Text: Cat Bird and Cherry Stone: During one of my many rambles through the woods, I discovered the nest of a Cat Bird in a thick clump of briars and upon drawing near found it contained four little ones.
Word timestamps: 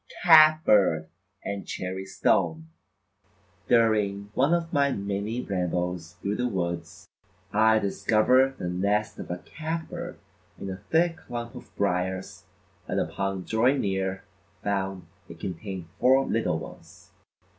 Cat 0.23 0.65
Bird 0.65 1.09
and 1.45 1.67
Cherry 1.67 2.07
Stone: 2.07 2.67
During 3.67 4.31
one 4.33 4.51
of 4.51 4.73
my 4.73 4.91
many 4.91 5.43
rambles 5.43 6.13
through 6.13 6.37
the 6.37 6.47
woods, 6.47 7.07
I 7.53 7.77
discovered 7.77 8.57
the 8.57 8.67
nest 8.67 9.19
of 9.19 9.29
a 9.29 9.37
Cat 9.37 9.87
Bird 9.91 10.17
in 10.59 10.71
a 10.71 10.77
thick 10.89 11.17
clump 11.17 11.53
of 11.53 11.69
briars 11.75 12.45
and 12.87 12.99
upon 12.99 13.43
drawing 13.43 13.81
near 13.81 14.23
found 14.63 15.05
it 15.29 15.39
contained 15.39 15.85
four 15.99 16.25
little 16.25 16.57
ones. 16.57 17.11